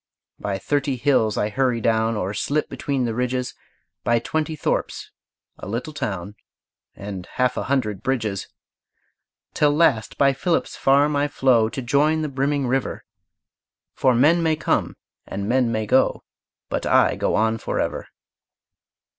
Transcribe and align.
By 0.39 0.57
thirty 0.57 0.95
hills 0.95 1.37
I 1.37 1.49
hurry 1.49 1.79
down, 1.79 2.17
Or 2.17 2.33
slip 2.33 2.69
between 2.71 3.05
the 3.05 3.13
ridges; 3.13 3.53
By 4.03 4.17
twenty 4.17 4.55
thorps, 4.55 5.11
a 5.59 5.67
little 5.67 5.93
town, 5.93 6.33
And 6.95 7.27
half 7.33 7.55
a 7.55 7.65
hundred 7.65 8.01
bridges. 8.01 8.47
Till 9.53 9.71
last 9.75 10.17
by 10.17 10.33
Philip's 10.33 10.75
farm 10.75 11.15
I 11.15 11.27
flow 11.27 11.69
To 11.69 11.83
join 11.83 12.23
the 12.23 12.29
brimming 12.29 12.65
river; 12.65 13.03
For 13.93 14.15
men 14.15 14.41
may 14.41 14.55
come 14.55 14.97
and 15.27 15.47
men 15.47 15.71
may 15.71 15.85
go, 15.85 16.23
But 16.67 16.87
I 16.87 17.15
go 17.15 17.35
on 17.35 17.59
forever. 17.59 18.07